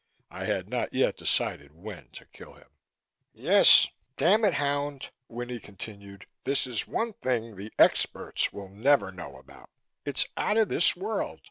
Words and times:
I 0.31 0.45
had 0.45 0.67
not 0.67 0.95
yet 0.95 1.15
decided 1.17 1.73
when 1.75 2.09
to 2.13 2.25
kill 2.25 2.55
him. 2.55 2.69
"Yes, 3.33 3.85
damn 4.17 4.43
it! 4.43 4.55
hound," 4.55 5.11
Winnie 5.27 5.59
continued. 5.59 6.25
"This 6.43 6.65
is 6.65 6.87
one 6.87 7.13
thing 7.13 7.55
the 7.55 7.71
experts 7.77 8.51
will 8.51 8.69
never 8.69 9.11
know 9.11 9.37
about. 9.37 9.69
It's 10.03 10.25
out 10.35 10.57
of 10.57 10.69
this 10.69 10.95
world. 10.95 11.39